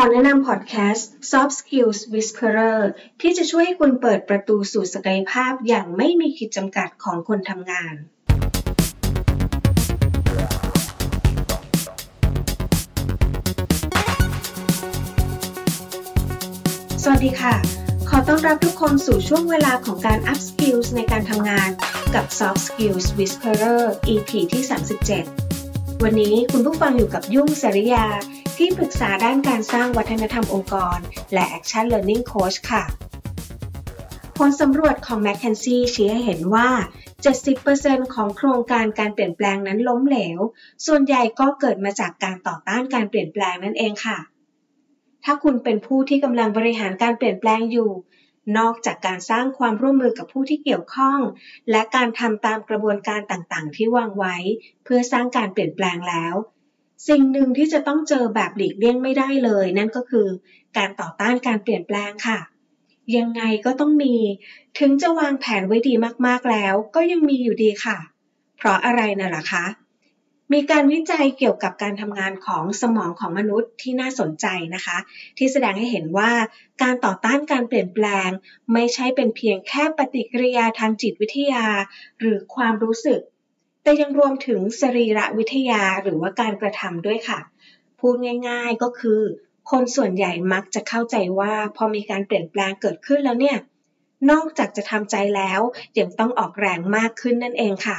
[0.00, 2.78] ขอแนะนำพอดแคสต์ Soft Skills Whisperer
[3.20, 7.94] ที่จะช่วยให้คุณเปิดประตูสู่ศักยภาพอย่างไม่มีขีดจำกัดของคนทำงาน
[17.02, 17.54] สวัสดีค่ะ
[18.08, 21.70] ขอต้อนรับทุกคนสู่ช่วงเวลาของการ Up Skills ในการทำงาน
[22.14, 24.62] กับ Soft Skills Whisperer EP ที่
[25.36, 28.06] 37 วันนี้คุณผู้ฟังอยู่กับยุ่งสริยา
[28.62, 30.98] ที่ปรึกษาด้านการสร้างวัฒนธรรมองค์กร
[31.32, 32.84] และ Action Learning Coach ค่ะ
[34.38, 36.68] ผลสำรวจของ m c k เคนซี่ชี้ให้เห็นว่า
[37.42, 40.38] 70%ของโครงการการเปลี่ยนแปลงนั้นล้มเหลว
[40.86, 44.18] ส่วนใหญ่ก็เกิดมาจากการต่อต้านการเปลี่ยนแปลงนั่นเองค่ะ
[45.24, 47.90] ถ้าคุณเป็นผู้ที่กำลังบริหารการเปลี่ยนแปลงอยู่
[48.58, 51.20] นอกจากการสร้างความร่วมมือกับผู้ที่เกี่ยวข้อง
[51.70, 54.36] และการทำตามกระบวนการต่างๆ ที่วางไว้
[54.84, 56.36] เพื่อสร้างการเปลี่ยนแปลงแล้ว
[57.06, 60.26] สิ่งหนึ่งที่จะต้องเจอแบบหลีกเลี่ยงไม่ได้เลย นั่นก็คือ
[60.76, 62.38] การต่อต้านการเปลี่ยนแปลงค่ะ
[63.16, 64.14] ยังไงก็ต้องมี
[64.78, 65.94] ถึงจะวางแผนไว้ดี
[66.26, 67.98] มากๆแล้ว ก็ยังมีอยู่ดีค่ะ
[68.56, 69.64] เพราะอะไรน่ะล่ะคะ
[70.52, 74.98] มีการวิจัยเกี่ยวกับการทำงานของสมองของมนุษย์ที่น่าสนใจนะคะ
[75.38, 76.32] ที่แสดงให้เห็นว่า
[76.82, 78.28] การต่อต้านการเปลี่ยนแปลง
[78.72, 81.66] ไม่ใช่เป็นเพียงแค่ปฏิกิริยาทางจิตวิทยา
[82.18, 83.20] หรือความรู้สึก
[83.88, 87.40] แต่ยังรวมถึงสรีระวิทยาหรือว่าการกระทำด้วยค่ะ
[88.00, 88.14] พูด
[88.48, 89.20] ง่ายๆก็คือ
[89.70, 93.56] คนส่วนใหญ่มักจะเข้าใจว่าพอมีการเปลี่ยนแปลงเกิดขึ้นแล้วเนี่ย
[94.30, 95.60] นอกจากจะทำใจแล้ว
[95.98, 97.98] ยังต้องออกแรงมากขึ้นนั่นเองค่ะ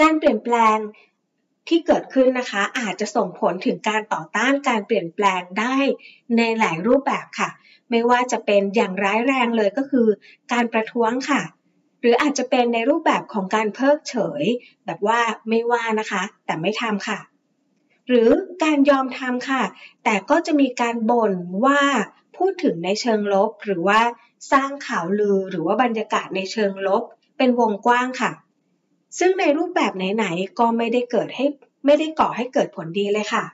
[0.00, 0.78] การเปลี่ยนแปลง
[1.68, 5.76] ที่เกิดขึ้นนะคะ อาจจะส่งผลถึงการต่อต้านการเปลี่ยนแปลงได้
[6.36, 7.48] ในหลายรูปแบบค่ะ
[7.90, 10.08] ไม่ว่าจะเป็นอย่างร้ายแรงเลยก็คือ
[10.52, 11.42] การประท้วงค่ะ
[12.08, 14.42] รืออาจจะเป็นในรูปแบบของการเพิกเฉย
[14.86, 17.18] แบบว่าไม่ว่านะคะ แต่ไม่ทำค่ะ
[18.08, 18.28] หรือ
[18.64, 19.62] การยอมทำค่ะ
[20.04, 21.32] แต่ก็จะมีการบ่น
[21.64, 21.80] ว่า
[22.36, 24.00] พูดถึงในเชิงลบ หรือว่า
[24.52, 27.02] สร้างข่าวลือหรือว่าบรรยากาศในเชิงลบ
[27.38, 28.32] เป็นวงกว้างค่ะ
[29.18, 31.44] ซึ่งในรูปแบบไหนๆก็ไม่ได้เกิดให้
[31.86, 33.44] ไม่ได้ก่อให้เกิดผลดีเลยค่ะ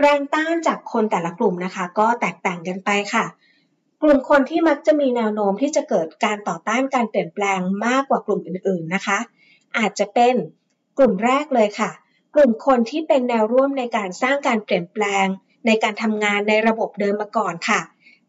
[0.00, 3.24] แรงต้านจากคนแต่ละกลุ่มนะคะ ก็แตกต่างกันไปค่ะ
[4.02, 9.18] กลุ่มคนที่มักจะมีแนวโน้มที่จะเกิดการต่อต้านการเปลี่ยนแปลงมากกว่ากลุ่มอื่นๆนะคะ
[9.78, 10.34] อาจจะเป็น
[10.98, 11.90] กลุ่มแรกเลยค่ะ
[12.34, 15.26] กลุ่มคนที่เป็นแนวร่วมในการสร้างการเปลี่ยนแปลง
[15.66, 17.80] ในการทำงานในระบบเดิมมาก่อนค่ะ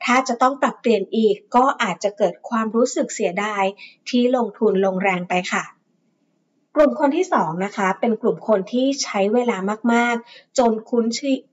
[0.06, 3.64] ถ้าจะต้องปรับเปลี่ยนอีกก็อาจจะเกิดความรู้สึกเสียดาย
[4.10, 5.64] ที่ลงทุนลงแรงไปค่ะ
[6.76, 9.58] กลุ่มคนที่2นะคะเป็นกลุ่มคนที่ใช้เวลา
[9.94, 11.06] มากๆ จนคุ้น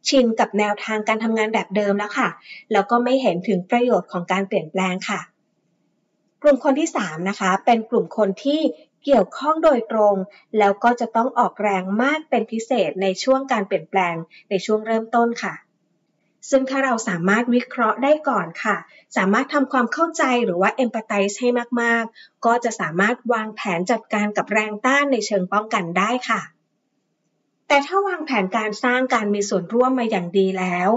[0.09, 2.29] ชินกับแนวทางการทำงานแบบเดิมแล้วค่ะ
[2.73, 5.21] แล้วก็ไม่เห็นถึงประโยชน์ของการเปลี่ยนแปลงค่ะ
[6.43, 8.61] กลุ่มคนที่3นะคะเป็นกลุ่มคนที่
[9.05, 10.15] เกี่ยวข้องโดยตรง
[10.59, 14.15] แล้วก็จะต้องออกแรงมากเป็นพิเศษในช่วงการเปลี่ยนแปลง
[14.51, 15.55] ในช่วงเริ่มต้นค่ะ
[16.51, 18.77] ซึ่งถ้าเราสามารถวิเคราะห์ได้ก่อนค่ะ
[19.17, 21.49] สามารถทำความเข้าใจหรือว่า empathize ให้
[21.81, 26.41] มาก ๆ ก็จะสามารถวางแผนจัดการกับแรงต้านในเชิงป้องกันได้ค่ะ
[27.69, 30.91] แต่ถ้าวางแผนการสร้างการมีส่วนร่วมมาอย่างดีแล้ว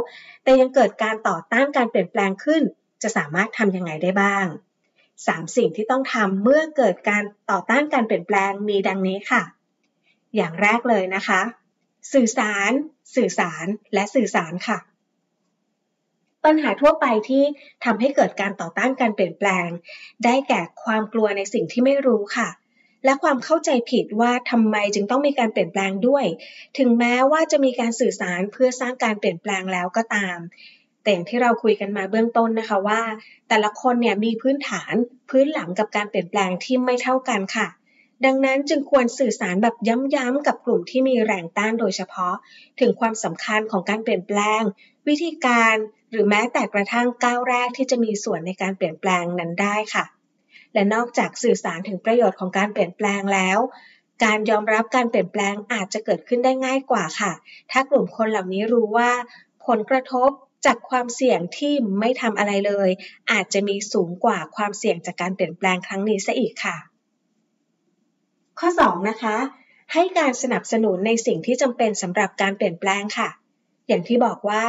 [0.43, 2.61] แต่ยังเกิดการต่อต้านการเปลี่ยนแปลงขึ้น
[3.01, 4.45] จะสามารถทำยังไงได้บ้าง
[5.01, 9.41] 3 สิ่งที่ต้องทำเมื่อเกิดการต่อต้านการเปลี่ยนแปลงมีดังนี้ค่ะ
[10.35, 11.41] อย่างแรกเลยนะคะ
[12.13, 12.71] สื่อสาร
[13.15, 14.77] สื่อสาร และสื่อสารค่ะ
[16.45, 17.43] ปัญหาทั่วไปที่
[17.85, 19.67] ทำให้เกิดการต่อต้านการเปลี่ยนแปลง
[20.25, 22.49] ได้แก่ความกลัวในสิ่งที่ไม่รู้ค่ะ
[23.05, 26.25] และความเข้าใจผิดว่าทำไมจึงต้องมีการเปลี่ยนแปลงด้วย
[26.77, 30.37] ถึงแม้ว่าจะมีการสื่อสารเพื่อสร้างการเปลี่ยนแปลงแล้วก็ตาม
[31.01, 33.01] แต่อย่างที่เราคุยกันมาเบื้องต้นนะคะว่า
[33.49, 34.93] แต่ละคนเนี่ยมีพื้นฐาน
[35.29, 37.67] พื้นหลังกับการเปลี่ยนแปลงที่ไม่เท่ากันค่ะ
[38.25, 39.75] ดังนั้นจึงควรสื่อสารแบบ
[40.15, 42.35] ย้ำๆกับกลุ่มที่มีแรงต้านโดยเฉพาะ
[42.79, 44.61] ถึงความสำคัญของการเปลี่ยนแปลง
[45.07, 45.75] วิธีการ
[46.11, 50.05] หรือแม้แต่กระทั่งก้าวแรกที่จะมีส่วนในการเปลี่ยนแปลงนั้นได้ค่ะ
[50.73, 53.59] และนอกจากสื่อสารถึงประโยชน์ของการเปลี่ยนแปลงแล้ว
[54.23, 57.31] การยอมรับการเปลี่ยนแปลงอาจจะเกิดขึ้นได้ง่ายกว่าค่ะ
[57.71, 59.11] ถ้ากลุ่มคนเหล่านี้รู้ว่า
[59.67, 60.29] ผลกระทบ
[60.65, 62.89] จากความเสี่ยงที่ไม่ทำอะไรเลย
[63.31, 66.92] อาจจะมีสูงกว่าความเสี่ยงจากการเปลี่ยนแปลงครั้งนี้ซะอีกค่ะ
[68.59, 69.37] ข้อ 2 นะคะ
[69.93, 73.29] ให้การสนับสนุนในสิ่งที่จำเป็นสำหรับการเปลี่ยนแปลงค่ะ
[73.87, 74.65] อย่างที่บอกว่า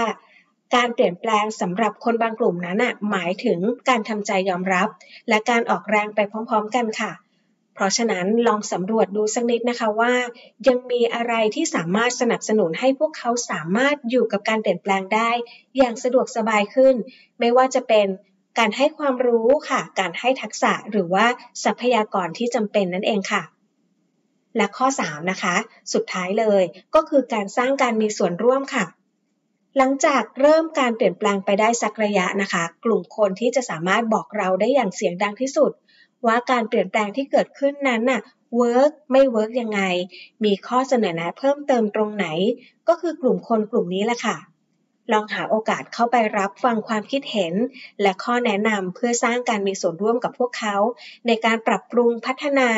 [0.75, 3.59] การเปลี่ยนแปลงสำหรับคนบางกลุ่มนั้นอะหมายถึง
[3.89, 4.89] การทำใจยอมรับ
[5.29, 7.13] และการออกแรงไปพร้อม ๆ กันค่ะ
[7.75, 10.15] เพราะฉะนั้นลองสำรวจดูสักนิดนะคะว่า
[10.69, 15.31] ยังมีอะไรที่สามารถสนับสนุนให้พวกเขาสามารถอยู่กับการเปลี่ยนแปลงได้
[15.77, 16.95] อย่างสะดวกสบายขึ้น
[17.41, 18.07] ไม่ว่าจะเป็น
[18.59, 21.27] การให้ความรู้ค่ะ การให้ทักษะหรือว่า
[21.65, 23.43] ทรัพยากรที่จำเป็นนั่นเองค่ะ
[24.57, 25.55] และข้อ 3 นะคะ
[25.93, 26.63] สุดท้ายเลย
[26.95, 28.85] ก็คือการสร้างการมีส่วนร่วมค่ะ
[29.77, 35.73] หลังจากเริ่มการเปลี่ยนแปลงไปได้สักระยะนะคะ กลุ่มคนที่จะสามารถบอกเราได้อย่างเสียงดังที่สุด
[36.27, 38.21] ว่าการเปลี่ยนแปลงที่เกิดขึ้นนั้นน่ะ
[38.57, 39.81] work ไม่ work ยังไง
[40.45, 42.27] มีข้อเสนอแนะเพิ่มเติมตรงไหน
[42.89, 44.37] ก็คือกลุ่มคนกลุ่มนี้แหละค่ะ
[45.13, 47.55] ลองหาโอกาสเข้าไปรับฟังความคิดเห็น
[48.03, 50.77] และข้อแนะนำเพื่อสร้างการมีส่วนร่วมกับพวกเขา
[51.27, 52.69] ในการปรับปรุงพัฒนา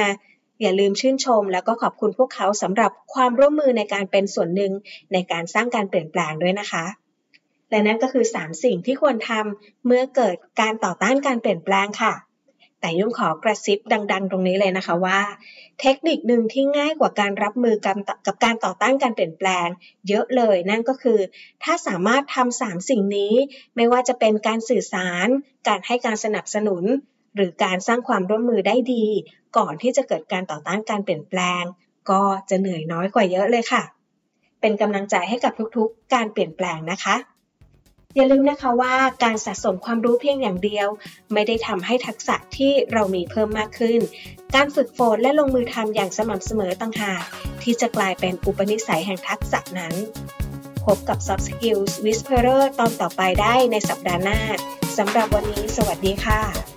[0.61, 4.73] อย่าลืมชื่นชม แล้วก็ขอบคุณพวกเขาสำหรับความร่วมมือในการเป็นส่วนหนึ่ง
[5.13, 6.85] ในการสร้างการเปลี่ยนแปลงด้วยนะคะ
[7.71, 12.15] และนั่นก็คือ 3 สิ่งที่ควรทำเมื่อเกิดการต่อต้านการเปลี่ยนแปลงค่ะ
[12.81, 13.79] แต่ยุ่งขอกระซิบ
[14.13, 15.21] ดัง ๆ ตรงนี้เลยนะคะว่า
[15.81, 19.69] เทคนิคหนึ่งที่ง่ายกว่าการรับมือกับกับการต่อต้านการเปลี่ยนแปลง
[20.09, 21.19] เยอะเลยนั่นก็คือ
[21.65, 23.35] ถ้าสามารถทำสามสิ่งนี้
[23.77, 25.29] ไม่ว่าจะเป็นการสื่อสาร
[25.69, 26.85] การให้การสนับสนุน
[27.37, 29.07] หรือการสร้างความร่วมมือได้ดี
[29.57, 31.63] ก่อนที่จะเกิดการต่อต้านการเปลี่ยนแปลง
[32.11, 33.83] ก็จะเหนื่อยน้อยกว่าเยอะเลยค่ะ
[34.61, 37.17] เป็นกำลังใจให้กับทุกๆ การเปลี่ยนแปลงนะคะ
[38.17, 38.95] อย่าลืมนะคะว่า
[39.25, 40.89] การสะสมความรู้เพียงอย่างเดียว
[41.33, 44.01] ไม่ได้ทำให้ทักษะที่เรามีเพิ่มมากขึ้น
[44.55, 47.23] การฝึกฝนและลงมือทำอย่างสม่ำเสมอต่างหาก
[47.63, 49.95] ที่จะกลายเป็นอุปนิสัยแห่งทักษะนั้น
[50.85, 54.41] พบกับ Soft Skills Whisperer ตอนต่อไปได้ในสัปดาห์หน้า
[54.99, 56.76] สำหรับวันนี้สวัสดีค่ะ